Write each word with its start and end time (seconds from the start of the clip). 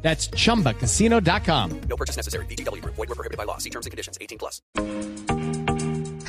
That's 0.00 0.30
chumbacasino.com. 0.30 1.80
No 1.88 1.96
purchase 1.96 2.16
necessary. 2.16 2.46
BGW. 2.46 2.82
Void 2.84 2.96
were 2.96 3.14
prohibited 3.14 3.36
by 3.36 3.44
law. 3.44 3.58
See 3.58 3.70
terms 3.70 3.84
and 3.84 3.90
conditions. 3.90 4.16
18 4.20 4.38
plus. 4.38 4.62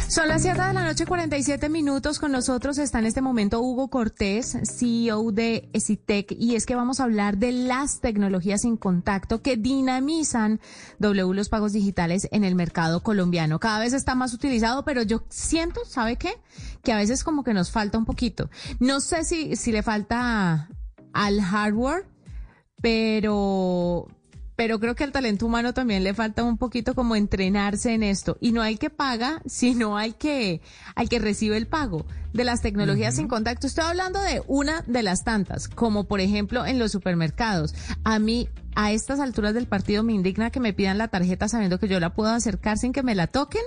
Son 0.10 0.28
las 0.28 0.42
7 0.42 0.60
de 0.60 0.74
la 0.74 0.84
noche, 0.84 1.06
47 1.06 1.70
minutos. 1.70 2.18
Con 2.18 2.32
nosotros 2.32 2.80
está 2.80 2.98
en 2.98 3.06
este 3.06 3.22
momento 3.22 3.62
Hugo 3.62 3.92
Cortés, 3.92 4.58
CEO 4.64 5.32
de 5.32 5.70
Esitec, 5.72 6.32
y 6.32 6.56
es 6.56 6.66
que 6.66 6.74
vamos 6.74 7.00
a 7.00 7.04
hablar 7.04 7.38
de 7.38 7.52
las 7.52 8.00
tecnologías 8.02 8.62
sin 8.62 8.76
contacto 8.76 9.44
que 9.44 9.56
dinamizan 9.56 10.62
W 10.98 11.36
los 11.36 11.50
pagos 11.50 11.74
digitales 11.74 12.28
en 12.32 12.44
el 12.44 12.56
mercado 12.56 13.04
colombiano. 13.04 13.60
Cada 13.60 13.78
vez 13.78 13.94
está 13.94 14.16
más 14.16 14.34
utilizado, 14.34 14.84
pero 14.84 15.04
yo 15.04 15.22
siento, 15.30 15.86
¿sabe 15.86 16.16
qué? 16.16 16.34
Que 16.82 16.92
a 16.92 16.98
veces 16.98 17.24
como 17.24 17.44
que 17.44 17.54
nos 17.54 17.70
falta 17.70 18.00
un 18.00 18.06
poquito. 18.06 18.50
No 18.80 19.02
sé 19.02 19.24
si, 19.24 19.56
si 19.56 19.72
le 19.72 19.84
falta 19.84 20.70
al 21.14 21.40
hardware, 21.40 22.08
pero 22.82 24.08
pero 24.60 24.78
creo 24.78 24.94
que 24.94 25.06
al 25.06 25.14
talento 25.14 25.46
humano 25.46 25.74
también 25.74 26.04
le 26.04 26.14
falta 26.14 26.44
un 26.44 26.58
poquito 26.58 26.94
como 26.94 27.16
entrenarse 27.16 27.94
en 27.94 28.04
esto. 28.04 28.38
Y 28.42 28.52
no 28.52 28.62
hay 28.62 28.76
que 28.76 28.90
paga, 28.90 29.42
sino 29.46 29.98
hay 29.98 30.12
que, 30.12 30.60
al 30.96 31.08
que 31.08 31.18
recibe 31.18 31.56
el 31.56 31.66
pago 31.66 32.06
de 32.34 32.44
las 32.44 32.62
tecnologías 32.62 33.16
sin 33.16 33.30
contacto. 33.30 33.68
Estoy 33.68 33.86
hablando 33.86 34.20
de 34.20 34.44
una 34.48 34.82
de 34.82 35.02
las 35.02 35.24
tantas, 35.24 35.70
como 35.70 36.10
por 36.10 36.20
ejemplo 36.20 36.66
en 36.66 36.78
los 36.78 36.92
supermercados. 36.92 37.74
A 38.04 38.20
mí, 38.20 38.50
a 38.76 38.92
estas 38.92 39.22
alturas 39.22 39.54
del 39.54 39.66
partido 39.66 40.04
me 40.04 40.12
indigna 40.12 40.50
que 40.50 40.60
me 40.60 40.74
pidan 40.74 40.98
la 40.98 41.08
tarjeta 41.08 41.48
sabiendo 41.48 41.80
que 41.80 41.88
yo 41.88 42.02
la 42.02 42.14
puedo 42.14 42.30
acercar 42.30 42.78
sin 42.78 42.92
que 42.92 43.02
me 43.02 43.16
la 43.16 43.28
toquen 43.28 43.64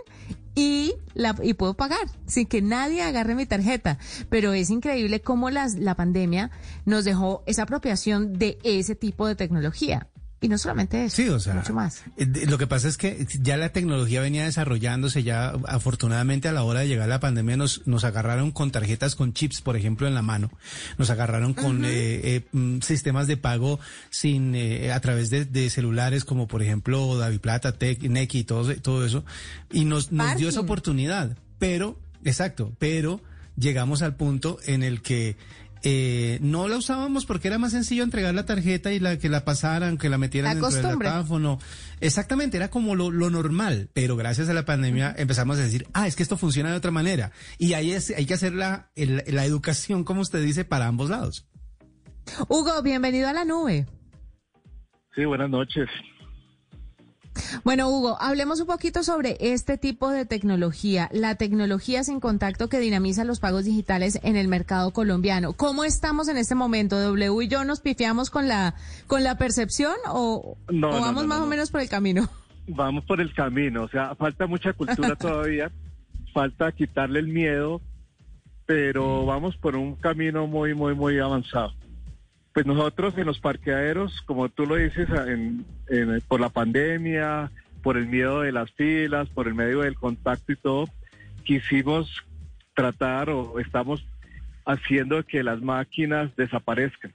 y 0.54 0.94
la 1.14 1.34
y 1.42 1.54
puedo 1.54 1.74
pagar 1.74 2.06
sin 2.26 2.46
que 2.46 2.62
nadie 2.62 3.02
agarre 3.02 3.34
mi 3.34 3.46
tarjeta. 3.46 3.98
Pero 4.28 4.52
es 4.52 4.70
increíble 4.70 5.20
cómo 5.20 5.50
las, 5.50 5.74
la 5.74 5.94
pandemia 5.94 6.50
nos 6.84 7.04
dejó 7.04 7.42
esa 7.46 7.62
apropiación 7.62 8.38
de 8.38 8.58
ese 8.62 8.94
tipo 8.94 9.26
de 9.26 9.34
tecnología. 9.34 10.08
Y 10.42 10.48
no 10.48 10.58
solamente 10.58 11.04
eso, 11.04 11.16
Sí, 11.16 11.28
o 11.28 11.38
sea, 11.40 11.54
mucho 11.54 11.72
más. 11.72 12.02
eh, 12.16 12.26
Lo 12.48 12.58
que 12.58 12.66
pasa 12.66 12.88
es 12.88 12.98
que 12.98 13.26
ya 13.40 13.56
la 13.56 13.68
tecnología 13.70 14.20
venía 14.20 14.44
desarrollándose, 14.44 15.22
ya 15.22 15.54
afortunadamente 15.66 16.48
a 16.48 16.52
la 16.52 16.64
hora 16.64 16.80
de 16.80 16.88
llegar 16.88 17.08
la 17.08 17.20
pandemia 17.20 17.56
nos, 17.56 17.86
nos 17.86 18.02
agarraron 18.04 18.50
con 18.50 18.72
tarjetas 18.72 19.14
con 19.14 19.32
chips, 19.32 19.60
por 19.60 19.76
ejemplo, 19.76 20.08
en 20.08 20.14
la 20.14 20.22
mano, 20.22 20.50
nos 20.98 21.10
agarraron 21.10 21.54
con 21.54 21.84
eh, 21.84 22.20
eh, 22.24 22.44
mm, 22.52 22.80
sistemas 22.80 23.28
de 23.28 23.36
pago 23.36 23.78
sin 24.10 24.54
eh, 24.56 24.92
a 24.92 24.98
través 25.00 25.30
de, 25.30 25.44
de 25.44 25.70
celulares 25.70 26.24
como 26.24 26.48
por 26.48 26.62
ejemplo 26.62 27.16
Daviplata, 27.16 27.72
Tec, 27.72 28.02
Nequi 28.02 28.40
y 28.40 28.44
todo, 28.44 28.74
todo 28.76 29.06
eso, 29.06 29.24
y 29.70 29.84
nos, 29.84 30.10
nos 30.10 30.36
dio 30.36 30.48
esa 30.48 30.60
oportunidad, 30.60 31.36
pero, 31.58 31.98
exacto, 32.24 32.72
pero 32.80 33.20
llegamos 33.56 34.02
al 34.02 34.16
punto 34.16 34.58
en 34.66 34.82
el 34.82 35.02
que 35.02 35.36
eh, 35.82 36.38
no 36.42 36.68
la 36.68 36.76
usábamos 36.76 37.26
porque 37.26 37.48
era 37.48 37.58
más 37.58 37.72
sencillo 37.72 38.02
entregar 38.04 38.34
la 38.34 38.46
tarjeta 38.46 38.92
y 38.92 39.00
la 39.00 39.18
que 39.18 39.28
la 39.28 39.44
pasaran, 39.44 39.98
que 39.98 40.08
la 40.08 40.18
metieran 40.18 40.50
La 40.50 40.54
dentro 40.54 40.70
del 40.70 40.82
costumbre. 40.82 41.08
datáfono. 41.08 41.58
Exactamente, 42.00 42.56
era 42.56 42.68
como 42.70 42.94
lo, 42.94 43.10
lo 43.10 43.30
normal, 43.30 43.88
pero 43.92 44.16
gracias 44.16 44.48
a 44.48 44.54
la 44.54 44.64
pandemia 44.64 45.14
empezamos 45.16 45.58
a 45.58 45.62
decir, 45.62 45.86
ah, 45.92 46.06
es 46.06 46.16
que 46.16 46.22
esto 46.22 46.36
funciona 46.36 46.70
de 46.70 46.76
otra 46.76 46.90
manera. 46.90 47.32
Y 47.58 47.72
ahí 47.74 47.92
es, 47.92 48.10
hay 48.16 48.26
que 48.26 48.34
hacer 48.34 48.52
la, 48.54 48.90
el- 48.94 49.22
la 49.28 49.44
educación, 49.44 50.04
como 50.04 50.20
usted 50.22 50.42
dice, 50.42 50.64
para 50.64 50.86
ambos 50.86 51.10
lados. 51.10 51.46
Hugo, 52.48 52.82
bienvenido 52.82 53.28
a 53.28 53.32
la 53.32 53.44
nube. 53.44 53.86
Sí, 55.14 55.24
buenas 55.24 55.50
noches. 55.50 55.88
Bueno, 57.64 57.88
Hugo, 57.90 58.16
hablemos 58.20 58.60
un 58.60 58.66
poquito 58.66 59.04
sobre 59.04 59.36
este 59.38 59.78
tipo 59.78 60.10
de 60.10 60.26
tecnología, 60.26 61.08
la 61.12 61.36
tecnología 61.36 62.02
sin 62.02 62.18
contacto 62.18 62.68
que 62.68 62.80
dinamiza 62.80 63.24
los 63.24 63.38
pagos 63.38 63.64
digitales 63.64 64.18
en 64.24 64.36
el 64.36 64.48
mercado 64.48 64.90
colombiano. 64.90 65.52
¿Cómo 65.52 65.84
estamos 65.84 66.26
en 66.26 66.38
este 66.38 66.56
momento? 66.56 67.00
¿W 67.00 67.44
y 67.44 67.48
yo 67.48 67.64
nos 67.64 67.80
pifiamos 67.80 68.30
con 68.30 68.48
la 68.48 68.74
con 69.06 69.22
la 69.22 69.38
percepción 69.38 69.94
o, 70.08 70.56
No, 70.72 70.88
o 70.88 71.00
vamos 71.00 71.22
no, 71.22 71.28
más 71.28 71.38
o 71.38 71.42
no. 71.42 71.46
menos 71.46 71.70
por 71.70 71.80
el 71.80 71.88
camino? 71.88 72.28
Vamos 72.68 73.04
por 73.06 73.20
el 73.20 73.34
camino, 73.34 73.82
o 73.82 73.88
sea, 73.88 74.14
falta 74.14 74.46
mucha 74.46 74.72
cultura 74.72 75.16
todavía, 75.18 75.72
falta 76.32 76.70
quitarle 76.70 77.18
el 77.18 77.26
miedo, 77.26 77.80
pero 78.66 79.26
vamos 79.26 79.56
por 79.56 79.74
un 79.74 79.96
camino 79.96 80.46
muy, 80.46 80.72
muy, 80.72 80.94
muy 80.94 81.18
avanzado. 81.18 81.72
Pues 82.52 82.66
nosotros 82.66 83.16
en 83.16 83.26
los 83.26 83.40
parqueaderos, 83.40 84.20
como 84.22 84.48
tú 84.48 84.66
lo 84.66 84.76
dices, 84.76 85.08
en- 85.26 85.64
por 86.28 86.40
la 86.40 86.50
pandemia, 86.50 87.50
por 87.82 87.96
el 87.96 88.06
miedo 88.06 88.42
de 88.42 88.52
las 88.52 88.70
filas, 88.72 89.28
por 89.30 89.48
el 89.48 89.54
medio 89.54 89.80
del 89.80 89.94
contacto 89.94 90.52
y 90.52 90.56
todo, 90.56 90.84
quisimos 91.44 92.22
tratar 92.74 93.30
o 93.30 93.58
estamos 93.58 94.04
haciendo 94.64 95.24
que 95.24 95.42
las 95.42 95.60
máquinas 95.60 96.34
desaparezcan, 96.36 97.12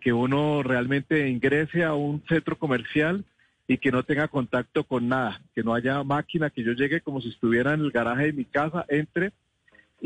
que 0.00 0.12
uno 0.12 0.62
realmente 0.62 1.28
ingrese 1.28 1.82
a 1.82 1.94
un 1.94 2.22
centro 2.28 2.56
comercial 2.56 3.24
y 3.66 3.78
que 3.78 3.90
no 3.90 4.02
tenga 4.02 4.28
contacto 4.28 4.84
con 4.84 5.08
nada, 5.08 5.40
que 5.54 5.62
no 5.62 5.74
haya 5.74 6.02
máquina, 6.04 6.50
que 6.50 6.62
yo 6.62 6.72
llegue 6.72 7.00
como 7.00 7.20
si 7.20 7.30
estuviera 7.30 7.72
en 7.72 7.80
el 7.80 7.90
garaje 7.90 8.26
de 8.26 8.32
mi 8.34 8.44
casa, 8.44 8.84
entre 8.88 9.32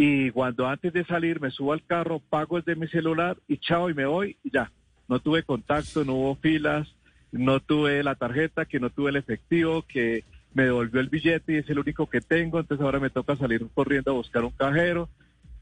y 0.00 0.30
cuando 0.30 0.68
antes 0.68 0.92
de 0.92 1.04
salir 1.04 1.40
me 1.40 1.50
subo 1.50 1.72
al 1.72 1.84
carro, 1.84 2.20
pago 2.20 2.60
desde 2.60 2.78
mi 2.78 2.86
celular 2.86 3.36
y 3.48 3.58
chao 3.58 3.90
y 3.90 3.94
me 3.94 4.06
voy 4.06 4.36
y 4.44 4.50
ya. 4.52 4.70
No 5.08 5.18
tuve 5.18 5.42
contacto, 5.42 6.04
no 6.04 6.14
hubo 6.14 6.36
filas, 6.36 6.86
no 7.32 7.58
tuve 7.58 8.04
la 8.04 8.14
tarjeta, 8.14 8.64
que 8.64 8.78
no 8.78 8.90
tuve 8.90 9.10
el 9.10 9.16
efectivo, 9.16 9.82
que 9.82 10.22
me 10.54 10.66
devolvió 10.66 11.00
el 11.00 11.08
billete 11.08 11.54
y 11.54 11.56
es 11.56 11.68
el 11.68 11.80
único 11.80 12.06
que 12.08 12.20
tengo, 12.20 12.60
entonces 12.60 12.84
ahora 12.84 13.00
me 13.00 13.10
toca 13.10 13.34
salir 13.34 13.66
corriendo 13.74 14.12
a 14.12 14.14
buscar 14.14 14.44
un 14.44 14.52
cajero 14.52 15.08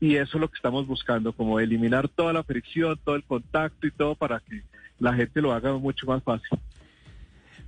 y 0.00 0.16
eso 0.16 0.36
es 0.36 0.40
lo 0.42 0.48
que 0.48 0.56
estamos 0.56 0.86
buscando, 0.86 1.32
como 1.32 1.58
eliminar 1.58 2.06
toda 2.06 2.34
la 2.34 2.44
fricción, 2.44 3.00
todo 3.02 3.16
el 3.16 3.24
contacto 3.24 3.86
y 3.86 3.90
todo 3.90 4.16
para 4.16 4.40
que 4.40 4.60
la 4.98 5.14
gente 5.14 5.40
lo 5.40 5.54
haga 5.54 5.72
mucho 5.78 6.06
más 6.06 6.22
fácil. 6.22 6.58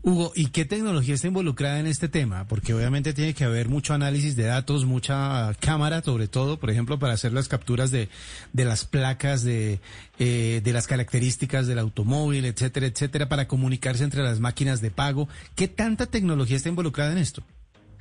Hugo, 0.09 0.33
¿y 0.35 0.47
qué 0.51 0.65
tecnología 0.65 1.15
está 1.15 1.27
involucrada 1.29 1.79
en 1.81 1.87
este 1.87 2.09
tema? 2.09 2.47
Porque 2.49 2.73
obviamente 2.73 3.13
tiene 3.13 3.35
que 3.35 3.45
haber 3.45 3.69
mucho 3.69 3.93
análisis 3.93 4.37
de 4.37 4.45
datos, 4.45 4.87
mucha 4.87 5.53
cámara, 5.61 6.01
sobre 6.03 6.29
todo, 6.29 6.59
por 6.59 6.71
ejemplo, 6.71 6.99
para 6.99 7.13
hacer 7.13 7.33
las 7.33 7.47
capturas 7.49 7.91
de, 7.91 8.09
de 8.53 8.65
las 8.65 8.85
placas, 8.87 9.45
de, 9.45 9.81
eh, 10.19 10.61
de 10.65 10.73
las 10.73 10.87
características 10.87 11.67
del 11.67 11.79
automóvil, 11.79 12.45
etcétera, 12.47 12.87
etcétera, 12.87 13.29
para 13.29 13.47
comunicarse 13.49 14.03
entre 14.05 14.23
las 14.23 14.41
máquinas 14.41 14.81
de 14.81 14.91
pago. 14.91 15.29
¿Qué 15.55 15.69
tanta 15.69 16.07
tecnología 16.07 16.57
está 16.57 16.71
involucrada 16.71 17.13
en 17.13 17.19
esto? 17.19 17.43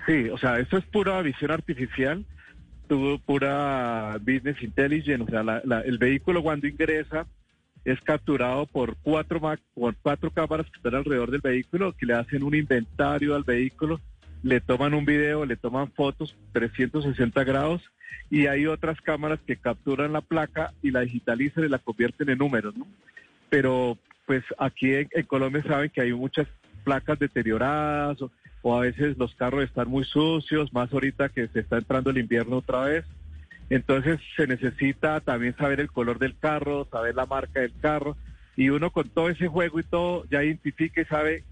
Sí, 0.05 0.29
o 0.29 0.37
sea, 0.37 0.59
esto 0.59 0.77
es 0.77 0.85
pura 0.85 1.21
visión 1.21 1.51
artificial, 1.51 2.25
pura 3.25 4.17
business 4.19 4.61
intelligence, 4.61 5.23
o 5.23 5.29
sea, 5.29 5.43
la- 5.43 5.61
la- 5.65 5.81
el 5.81 5.97
vehículo 5.97 6.41
cuando 6.41 6.67
ingresa 6.67 7.25
es 7.85 7.99
capturado 8.01 8.65
por 8.65 8.97
cuatro, 8.97 9.39
por 9.73 9.95
cuatro 10.01 10.31
cámaras 10.31 10.65
que 10.67 10.77
están 10.77 10.95
alrededor 10.95 11.31
del 11.31 11.41
vehículo, 11.41 11.93
que 11.93 12.05
le 12.05 12.13
hacen 12.13 12.43
un 12.43 12.55
inventario 12.55 13.35
al 13.35 13.43
vehículo, 13.43 13.99
le 14.43 14.61
toman 14.61 14.93
un 14.93 15.05
video, 15.05 15.45
le 15.45 15.55
toman 15.55 15.91
fotos 15.91 16.35
360 16.53 17.43
grados 17.43 17.81
y 18.29 18.47
hay 18.47 18.67
otras 18.67 18.99
cámaras 19.01 19.39
que 19.45 19.57
capturan 19.57 20.13
la 20.13 20.21
placa 20.21 20.73
y 20.81 20.91
la 20.91 21.01
digitalizan 21.01 21.63
y 21.63 21.69
la 21.69 21.79
convierten 21.79 22.29
en 22.29 22.37
números, 22.37 22.75
¿no? 22.75 22.87
Pero 23.49 23.97
pues 24.25 24.43
aquí 24.57 24.93
en, 24.93 25.07
Colombia 25.25 25.63
saben 25.63 25.89
que 25.89 26.01
hay 26.01 26.13
muchas 26.13 26.47
placas 26.83 27.17
deterioradas 27.17 28.17
o 28.61 28.75
a 28.75 28.81
veces 28.81 29.17
los 29.17 29.33
carros 29.35 29.63
están 29.63 29.87
muy 29.89 30.03
sucios, 30.03 30.73
más 30.73 30.91
ahorita 30.91 31.29
que 31.29 31.47
se 31.47 31.61
está 31.61 31.77
entrando 31.77 32.09
el 32.09 32.17
invierno 32.17 32.57
otra 32.57 32.81
vez. 32.81 33.05
Entonces 33.69 34.19
se 34.35 34.47
necesita 34.47 35.19
también 35.19 35.55
saber 35.57 35.79
el 35.79 35.91
color 35.91 36.19
del 36.19 36.37
carro, 36.37 36.87
saber 36.89 37.15
la 37.15 37.25
marca 37.25 37.59
del 37.59 37.73
carro 37.79 38.15
y 38.55 38.69
uno 38.69 38.91
con 38.91 39.09
todo 39.09 39.29
ese 39.29 39.47
juego 39.47 39.79
y 39.79 39.83
todo 39.83 40.25
ya 40.29 40.43
identifica 40.43 41.01
y 41.01 41.05
sabe 41.05 41.43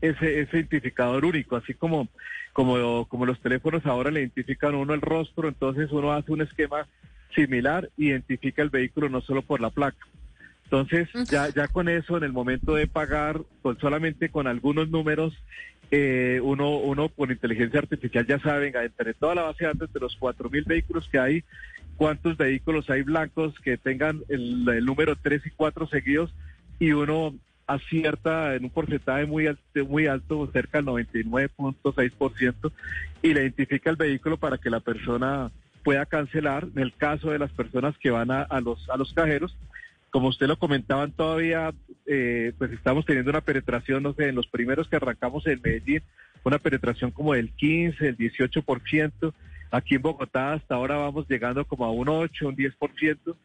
ese, 0.00 0.40
ese 0.40 0.58
identificador 0.58 1.24
único, 1.24 1.56
así 1.56 1.74
como, 1.74 2.08
como, 2.52 3.06
como 3.06 3.26
los 3.26 3.40
teléfonos 3.40 3.86
ahora 3.86 4.10
le 4.10 4.20
identifican 4.20 4.74
a 4.74 4.78
uno 4.78 4.94
el 4.94 5.00
rostro, 5.00 5.48
entonces 5.48 5.90
uno 5.90 6.12
hace 6.12 6.32
un 6.32 6.42
esquema 6.42 6.86
similar, 7.34 7.90
identifica 7.96 8.62
el 8.62 8.70
vehículo 8.70 9.08
no 9.08 9.20
solo 9.20 9.42
por 9.42 9.60
la 9.60 9.70
placa. 9.70 10.06
Entonces, 10.64 11.08
ya, 11.30 11.48
ya 11.48 11.68
con 11.68 11.88
eso, 11.88 12.16
en 12.16 12.24
el 12.24 12.32
momento 12.32 12.74
de 12.74 12.88
pagar, 12.88 13.40
con 13.62 13.78
solamente 13.78 14.30
con 14.30 14.48
algunos 14.48 14.88
números, 14.88 15.32
eh, 15.90 16.40
uno, 16.42 16.78
uno 16.78 17.08
con 17.08 17.30
inteligencia 17.30 17.80
artificial 17.80 18.26
ya 18.26 18.38
sabe, 18.40 18.60
venga, 18.60 18.84
entre 18.84 19.14
toda 19.14 19.34
la 19.34 19.42
base 19.42 19.64
de 19.64 19.72
datos 19.72 19.92
de 19.92 20.00
los 20.00 20.18
4.000 20.18 20.64
vehículos 20.66 21.08
que 21.08 21.18
hay, 21.18 21.44
cuántos 21.96 22.36
vehículos 22.36 22.90
hay 22.90 23.02
blancos 23.02 23.54
que 23.60 23.76
tengan 23.76 24.22
el, 24.28 24.64
número 24.84 25.16
3 25.16 25.46
y 25.46 25.50
4 25.50 25.86
seguidos 25.86 26.34
y 26.78 26.92
uno 26.92 27.34
acierta 27.66 28.54
en 28.54 28.64
un 28.64 28.70
porcentaje 28.70 29.26
muy 29.26 29.46
alto, 29.46 29.62
muy 29.88 30.06
alto 30.06 30.48
cerca 30.52 30.78
del 30.78 30.86
99.6%, 30.86 32.72
y 33.22 33.34
le 33.34 33.42
identifica 33.42 33.90
el 33.90 33.96
vehículo 33.96 34.36
para 34.36 34.58
que 34.58 34.70
la 34.70 34.80
persona 34.80 35.50
pueda 35.82 36.06
cancelar 36.06 36.66
en 36.74 36.82
el 36.82 36.92
caso 36.94 37.30
de 37.30 37.38
las 37.38 37.50
personas 37.52 37.96
que 37.98 38.10
van 38.10 38.30
a, 38.30 38.42
a 38.42 38.60
los, 38.60 38.88
a 38.90 38.96
los 38.96 39.12
cajeros. 39.12 39.56
Como 40.10 40.28
usted 40.28 40.46
lo 40.46 40.58
comentaban, 40.58 41.12
todavía 41.12 41.72
eh, 42.06 42.52
pues 42.56 42.72
estamos 42.72 43.04
teniendo 43.04 43.30
una 43.30 43.40
penetración, 43.40 44.02
no 44.02 44.14
sé, 44.14 44.28
en 44.28 44.34
los 44.34 44.46
primeros 44.46 44.88
que 44.88 44.96
arrancamos 44.96 45.46
en 45.46 45.60
Medellín, 45.62 46.02
una 46.44 46.58
penetración 46.58 47.10
como 47.10 47.34
del 47.34 47.50
15, 47.50 48.08
el 48.08 48.16
18%. 48.16 49.34
Aquí 49.70 49.96
en 49.96 50.02
Bogotá 50.02 50.52
hasta 50.52 50.76
ahora 50.76 50.96
vamos 50.96 51.28
llegando 51.28 51.64
como 51.64 51.84
a 51.84 51.90
un 51.90 52.08
8, 52.08 52.48
un 52.48 52.56
10%, 52.56 53.36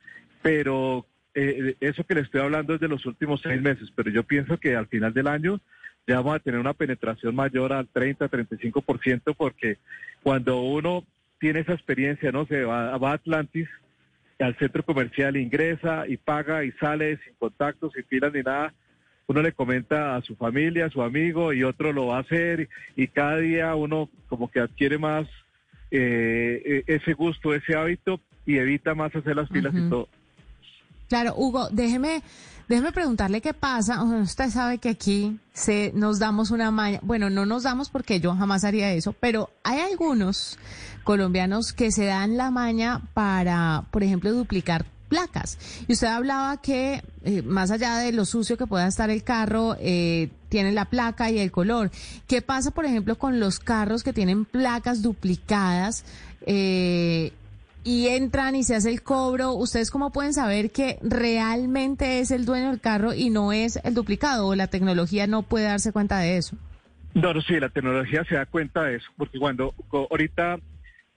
pero 0.42 1.06
eh, 1.34 1.76
eso 1.80 2.04
que 2.04 2.16
le 2.16 2.22
estoy 2.22 2.42
hablando 2.42 2.76
es 2.76 2.80
de 2.80 2.88
los 2.88 3.06
últimos 3.06 3.42
seis 3.42 3.62
meses, 3.62 3.90
pero 3.96 4.12
yo 4.12 4.24
pienso 4.24 4.58
que 4.58 4.76
al 4.76 4.88
final 4.88 5.14
del 5.14 5.28
año 5.28 5.60
ya 6.08 6.18
vamos 6.18 6.36
a 6.36 6.40
tener 6.40 6.60
una 6.60 6.74
penetración 6.74 7.36
mayor 7.36 7.74
al 7.74 7.88
30, 7.88 8.30
35%, 8.30 9.36
porque 9.36 9.78
cuando 10.22 10.62
uno 10.62 11.06
tiene 11.40 11.62
esa 11.62 11.74
experiencia, 11.74 12.32
no 12.32 12.46
se 12.46 12.64
va, 12.64 12.98
va 12.98 13.12
a 13.12 13.16
Atlantis, 13.16 13.68
al 14.42 14.58
centro 14.58 14.84
comercial, 14.84 15.38
ingresa 15.38 16.08
y 16.08 16.18
paga 16.18 16.64
y 16.64 16.72
sale 16.74 17.18
sin 17.24 17.34
contacto, 17.36 17.92
sin 17.92 18.04
filas 18.06 18.34
ni 18.34 18.42
nada, 18.42 18.74
uno 19.28 19.42
le 19.42 19.54
comenta 19.54 20.16
a 20.16 20.22
su 20.22 20.36
familia, 20.36 20.88
a 20.88 20.90
su 20.90 21.02
amigo 21.02 21.54
y 21.54 21.64
otro 21.64 21.94
lo 21.94 22.08
va 22.08 22.18
a 22.18 22.22
hacer 22.22 22.70
y, 22.96 23.08
cada 23.08 23.38
día 23.38 23.76
uno 23.76 24.10
como 24.28 24.52
que 24.52 24.60
adquiere 24.60 24.98
más 24.98 25.28
eh, 25.90 26.84
e, 26.88 26.96
ese 26.96 27.14
gusto, 27.14 27.54
ese 27.54 27.76
hábito 27.76 28.20
y 28.46 28.58
evita 28.58 28.96
más 28.96 29.16
hacer 29.16 29.36
las 29.36 29.50
filas 29.50 29.74
y 29.76 29.90
todo. 29.90 30.08
Claro, 31.08 31.34
Hugo, 31.36 31.70
déjeme, 31.70 32.24
déjeme 32.70 32.92
preguntarle 32.94 33.42
qué 33.42 33.54
pasa. 33.54 34.02
Usted 34.02 34.50
sabe 34.50 34.78
que 34.78 34.90
aquí 34.90 35.40
se 35.54 35.92
nos 35.94 36.20
damos 36.20 36.52
una 36.52 36.72
maña. 36.72 37.00
Bueno, 37.02 37.30
no 37.30 37.46
nos 37.46 37.64
damos 37.64 37.90
porque 37.90 38.20
yo 38.22 38.34
jamás 38.34 38.64
haría 38.64 38.94
eso, 38.94 39.14
pero 39.14 39.50
hay 39.64 39.80
algunos 39.80 40.58
colombianos 41.04 41.74
que 41.74 41.92
se 41.92 42.06
dan 42.06 42.38
la 42.38 42.52
maña 42.52 43.02
para, 43.14 43.86
por 43.92 44.04
ejemplo, 44.04 44.32
duplicar 44.32 44.86
placas. 45.12 45.58
Y 45.88 45.94
usted 45.94 46.08
hablaba 46.08 46.62
que 46.62 47.04
eh, 47.24 47.42
más 47.42 47.70
allá 47.70 47.98
de 47.98 48.14
lo 48.14 48.26
sucio 48.26 48.58
que 48.58 48.66
pueda 48.66 48.88
estar 48.88 49.10
el 49.10 49.24
carro, 49.24 49.76
eh, 49.80 50.30
tiene 50.48 50.72
la 50.72 50.86
placa 50.86 51.30
y 51.30 51.40
el 51.40 51.52
color. 51.52 51.92
¿Qué 52.28 52.42
pasa, 52.42 52.72
por 52.72 52.86
ejemplo, 52.86 53.18
con 53.18 53.40
los 53.40 53.60
carros 53.60 54.04
que 54.04 54.14
tienen 54.14 54.46
placas 54.46 55.02
duplicadas? 55.02 56.06
Eh, 56.46 57.34
y 57.84 58.08
entran 58.08 58.56
y 58.56 58.64
se 58.64 58.76
hace 58.76 58.90
el 58.90 59.02
cobro, 59.02 59.54
¿ustedes 59.54 59.90
cómo 59.90 60.12
pueden 60.12 60.34
saber 60.34 60.72
que 60.72 61.00
realmente 61.02 62.20
es 62.20 62.32
el 62.32 62.46
dueño 62.46 62.70
del 62.70 62.80
carro 62.80 63.14
y 63.14 63.30
no 63.30 63.52
es 63.52 63.80
el 63.84 63.96
duplicado 63.96 64.48
o 64.48 64.56
la 64.56 64.68
tecnología 64.68 65.26
no 65.28 65.42
puede 65.42 65.66
darse 65.66 65.92
cuenta 65.92 66.20
de 66.20 66.38
eso? 66.38 66.56
No, 67.14 67.34
no, 67.34 67.42
sí, 67.42 67.60
la 67.60 67.70
tecnología 67.70 68.24
se 68.24 68.36
da 68.36 68.46
cuenta 68.46 68.84
de 68.84 68.98
eso, 68.98 69.08
porque 69.18 69.40
cuando 69.40 69.74
ahorita 69.92 70.60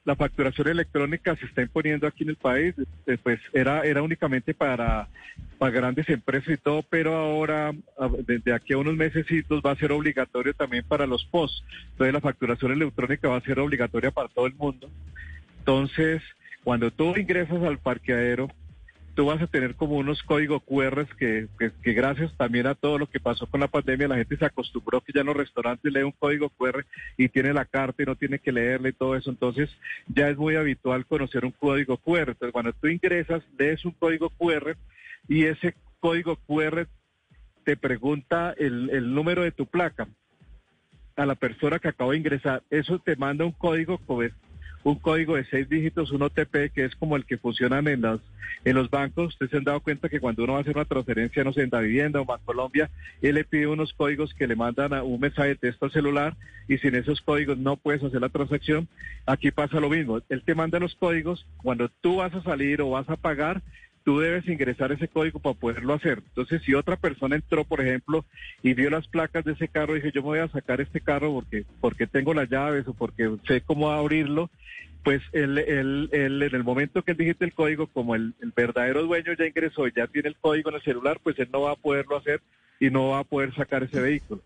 la 0.05 0.17
facturación 0.17 0.69
electrónica 0.69 1.35
se 1.37 1.47
está 1.47 1.63
imponiendo 1.63 2.07
aquí 2.07 2.25
en 2.25 2.31
el 2.31 2.37
país, 2.37 2.75
eh, 3.07 3.17
pues 3.23 3.41
era, 3.53 3.83
era 3.83 4.03
únicamente 4.03 4.53
para, 4.53 5.09
para 5.59 5.73
grandes 5.73 6.09
empresas 6.09 6.55
y 6.55 6.57
todo, 6.59 6.83
pero 6.83 7.15
ahora, 7.15 7.73
desde 8.27 8.53
aquí 8.53 8.75
a 8.75 8.79
unos 8.79 8.95
meses 8.95 9.27
va 9.65 9.71
a 9.71 9.77
ser 9.77 9.93
obligatorio 9.93 10.53
también 10.55 10.85
para 10.87 11.07
los 11.07 11.25
POS. 11.25 11.65
Entonces 11.93 12.13
la 12.13 12.21
facturación 12.21 12.73
electrónica 12.73 13.29
va 13.29 13.37
a 13.37 13.41
ser 13.41 13.59
obligatoria 13.59 14.11
para 14.11 14.29
todo 14.29 14.47
el 14.47 14.55
mundo. 14.55 14.91
Entonces, 15.61 16.23
cuando 16.63 16.91
tú 16.91 17.17
ingresas 17.17 17.63
al 17.63 17.79
parqueadero, 17.79 18.49
tú 19.15 19.27
vas 19.27 19.41
a 19.41 19.47
tener 19.47 19.75
como 19.77 19.97
unos 19.97 20.23
códigos 20.23 20.63
QR 20.65 21.07
que, 21.17 21.49
que, 21.59 21.93
gracias 21.93 22.37
también 22.37 22.67
a 22.67 22.75
todo 22.75 22.99
lo 22.99 23.07
que 23.07 23.21
pasó 23.21 23.47
con 23.47 23.61
la 23.61 23.69
pandemia, 23.69 24.09
la 24.09 24.17
gente 24.17 24.37
se 24.37 24.45
acostumbró 24.45 25.01
que 25.01 25.13
ya 25.13 25.21
en 25.21 25.29
los 25.29 25.37
restaurantes 25.37 25.93
lee 25.93 26.03
un 26.03 26.13
código 26.13 26.49
QR 26.51 26.85
y 27.17 27.29
tiene 27.29 27.53
la 27.53 27.65
carta 27.65 28.03
y 28.03 28.07
no 28.07 28.17
tiene 28.17 28.39
que 28.39 28.53
leerle 28.53 28.91
y 28.91 28.93
todo 28.93 29.17
eso. 29.17 29.31
Entonces 29.31 29.71
ya 30.09 30.29
es 30.29 30.37
muy 30.37 30.57
habitual 30.57 31.07
conocer 31.07 31.45
un 31.45 31.53
código 31.53 31.97
QR. 31.97 32.31
Entonces 32.31 32.53
cuando 32.53 32.73
tú 32.73 32.89
ingresas, 32.89 33.43
lees 33.59 33.85
un 33.85 33.93
código 33.93 34.31
QR 34.31 34.77
y 35.29 35.45
ese 35.45 35.75
código 36.01 36.37
QR 36.47 36.87
te 37.65 37.77
pregunta 37.77 38.55
el, 38.59 38.91
el 38.91 39.15
número 39.15 39.43
de 39.43 39.53
tu 39.53 39.67
placa 39.67 40.09
a 41.17 41.25
la 41.25 41.37
persona 41.37 41.79
que 41.79 41.89
acaba 41.89 42.13
de 42.13 42.19
ingresar. 42.19 42.63
Eso 42.69 42.99
te 42.99 43.17
manda 43.17 43.45
un 43.45 43.53
código 43.53 43.99
un 44.85 44.97
código 44.97 45.37
de 45.37 45.45
seis 45.47 45.69
dígitos, 45.69 46.13
un 46.13 46.23
OTP, 46.23 46.71
que 46.73 46.85
es 46.85 46.95
como 46.95 47.17
el 47.17 47.25
que 47.25 47.39
funcionan 47.39 47.89
en 47.89 48.03
los, 48.03 48.21
en 48.65 48.77
los 48.77 48.91
bancos. 48.91 49.29
Ustedes 49.29 49.51
se 49.51 49.57
han 49.57 49.65
dado 49.65 49.81
cuenta 49.81 50.09
que 50.09 50.21
cuando 50.21 50.45
uno 50.45 50.53
va 50.53 50.59
a 50.59 50.63
hacer 50.63 50.77
una 50.77 50.85
transferencia, 50.85 51.43
no 51.43 51.53
sé, 51.53 51.63
en 51.63 51.71
la 51.73 51.81
vivienda 51.81 52.21
o 52.21 52.39
Colombia, 52.45 52.91
él 53.23 53.35
le 53.35 53.45
pide 53.45 53.67
unos 53.67 53.95
códigos 53.95 54.35
que 54.35 54.47
le 54.47 54.57
mandan 54.57 54.93
a 54.93 55.03
un 55.03 55.19
mensaje 55.19 55.49
de 55.49 55.57
texto 55.57 55.87
al 55.87 55.93
celular 55.93 56.37
y 56.69 56.79
sin 56.79 56.95
esos 56.95 57.21
códigos 57.23 57.59
no 57.59 57.77
puedes 57.77 58.03
hacer 58.05 58.21
la 58.21 58.29
transacción. 58.29 58.87
Aquí 59.27 59.51
pasa 59.51 59.81
lo 59.81 59.89
mismo. 59.89 60.21
Él 60.29 60.43
te 60.45 60.55
manda 60.55 60.79
los 60.79 60.95
códigos. 60.95 61.47
Cuando 61.63 61.89
tú 61.89 62.17
vas 62.17 62.35
a 62.35 62.43
salir 62.43 62.83
o 62.83 62.91
vas 62.91 63.09
a 63.09 63.17
pagar, 63.17 63.63
tú 64.05 64.21
debes 64.21 64.47
ingresar 64.47 64.93
ese 64.93 65.09
código 65.09 65.41
para 65.41 65.59
poderlo 65.59 65.95
hacer. 65.95 66.23
Entonces, 66.29 66.63
si 66.63 66.75
otra 66.75 66.97
persona 66.97 67.37
entró, 67.37 67.65
por 67.65 67.81
ejemplo, 67.81 68.25
y 68.63 68.75
vio 68.75 68.91
las 68.91 69.09
placas 69.09 69.45
de 69.45 69.53
ese 69.53 69.69
carro 69.69 69.97
y 69.97 70.01
dice, 70.01 70.13
yo 70.15 70.23
me 70.23 70.29
voy 70.29 70.39
a 70.41 70.49
sacar 70.49 70.81
este 70.81 71.01
carro 71.01 71.33
porque, 71.33 71.65
porque 71.81 72.07
tengo 72.07 72.35
las 72.35 72.49
llaves 72.49 72.87
o 72.87 72.93
porque 72.93 73.31
sé 73.49 73.63
cómo 73.63 73.91
abrirlo, 73.91 74.51
pues 75.03 75.23
él, 75.33 75.59
él, 75.59 76.09
él, 76.13 76.43
en 76.43 76.55
el 76.55 76.65
momento 76.65 77.03
que 77.03 77.13
él 77.13 77.17
digite 77.17 77.47
el 77.47 77.55
código, 77.55 77.87
como 77.87 78.15
el, 78.15 78.35
verdadero 78.55 79.03
dueño 79.03 79.33
ya 79.39 79.47
ingresó 79.47 79.89
y 79.89 79.93
ya 79.97 80.07
tiene 80.07 80.29
el 80.29 80.37
código 80.37 80.71
en 80.71 80.77
el 80.77 80.83
celular, 80.83 81.19
pues 81.23 81.39
él 81.39 81.49
no 81.53 81.63
va 81.63 81.73
a 81.73 81.77
poderlo 81.77 82.17
hacer 82.17 82.43
y 82.81 82.91
no 82.91 83.09
va 83.09 83.21
a 83.21 83.25
poder 83.25 83.55
sacar 83.55 83.83
ese 83.83 84.01
vehículo. 84.01 84.43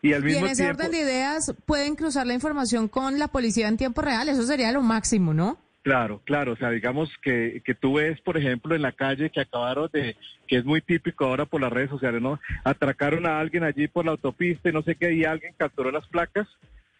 Y, 0.00 0.12
al 0.12 0.22
mismo 0.24 0.46
en 0.46 0.52
ese 0.52 0.68
orden 0.68 0.90
de 0.90 1.00
ideas, 1.00 1.54
pueden 1.66 1.94
cruzar 1.94 2.26
la 2.26 2.34
información 2.34 2.88
con 2.88 3.18
la 3.18 3.28
policía 3.28 3.68
en 3.68 3.76
tiempo 3.76 4.02
real, 4.02 4.28
eso 4.28 4.42
sería 4.42 4.72
lo 4.72 4.82
máximo, 4.82 5.34
¿no? 5.34 5.58
Claro, 5.82 6.20
claro, 6.24 6.52
o 6.52 6.56
sea, 6.56 6.70
digamos 6.70 7.10
que, 7.22 7.60
que 7.64 7.74
tú 7.74 7.94
ves, 7.94 8.20
por 8.20 8.36
ejemplo, 8.36 8.74
en 8.76 8.82
la 8.82 8.92
calle 8.92 9.30
que 9.30 9.40
acabaron 9.40 9.90
de, 9.92 10.16
que 10.46 10.56
es 10.56 10.64
muy 10.64 10.80
típico 10.80 11.24
ahora 11.24 11.44
por 11.44 11.60
las 11.60 11.72
redes 11.72 11.90
sociales, 11.90 12.22
¿no? 12.22 12.38
Atracaron 12.62 13.26
a 13.26 13.40
alguien 13.40 13.64
allí 13.64 13.88
por 13.88 14.04
la 14.04 14.12
autopista 14.12 14.68
y 14.68 14.72
no 14.72 14.82
sé 14.82 14.94
qué, 14.94 15.12
y 15.12 15.24
alguien 15.24 15.54
capturó 15.56 15.90
las 15.90 16.06
placas, 16.06 16.46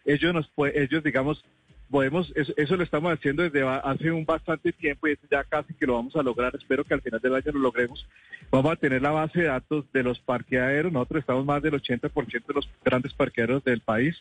ellos 0.05 0.34
nos 0.34 0.50
ellos 0.75 1.05
digamos 1.05 1.44
podemos, 1.92 2.32
eso, 2.34 2.76
lo 2.76 2.82
estamos 2.82 3.12
haciendo 3.12 3.42
desde 3.44 3.62
hace 3.62 4.10
un 4.10 4.24
bastante 4.24 4.72
tiempo 4.72 5.06
y 5.06 5.18
ya 5.30 5.44
casi 5.44 5.74
que 5.74 5.86
lo 5.86 5.94
vamos 5.94 6.16
a 6.16 6.22
lograr. 6.22 6.56
Espero 6.56 6.82
que 6.82 6.94
al 6.94 7.02
final 7.02 7.20
del 7.20 7.34
año 7.34 7.52
lo 7.52 7.60
logremos. 7.60 8.04
Vamos 8.50 8.72
a 8.72 8.76
tener 8.76 9.02
la 9.02 9.10
base 9.10 9.40
de 9.40 9.46
datos 9.46 9.84
de 9.92 10.02
los 10.02 10.18
parqueaderos. 10.18 10.90
Nosotros 10.90 11.20
estamos 11.20 11.44
más 11.44 11.62
del 11.62 11.74
80% 11.74 12.46
de 12.46 12.54
los 12.54 12.68
grandes 12.84 13.12
parqueaderos 13.12 13.62
del 13.62 13.80
país 13.80 14.16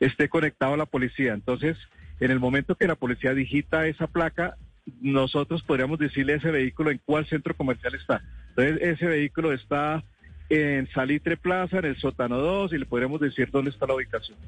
esté 0.00 0.28
conectado 0.28 0.74
a 0.74 0.76
la 0.76 0.86
policía. 0.86 1.34
Entonces, 1.34 1.76
en 2.20 2.30
el 2.30 2.38
momento 2.38 2.74
que 2.74 2.86
la 2.86 2.94
policía 2.94 3.34
digita 3.34 3.86
esa 3.86 4.06
placa, 4.06 4.56
nosotros 5.00 5.62
podríamos 5.62 5.98
decirle 5.98 6.34
a 6.34 6.36
ese 6.36 6.50
vehículo 6.50 6.90
en 6.90 7.00
cuál 7.04 7.26
centro 7.26 7.56
comercial 7.56 7.94
está. 7.94 8.22
Entonces, 8.50 8.78
ese 8.82 9.06
vehículo 9.06 9.52
está 9.52 10.04
en 10.48 10.88
Salitre 10.92 11.36
Plaza, 11.36 11.78
en 11.78 11.86
el 11.86 11.96
sótano 11.96 12.38
2, 12.38 12.72
y 12.72 12.78
le 12.78 12.86
podríamos 12.86 13.20
decir 13.20 13.50
dónde 13.50 13.70
está 13.70 13.86
la 13.86 13.94
ubicación. 13.94 14.38